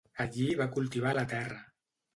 [0.23, 1.65] Allí va cultivar la terra.